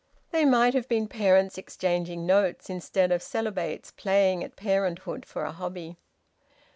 [0.31, 5.51] They might have been parents exchanging notes, instead of celibates playing at parenthood for a
[5.51, 5.95] hobby.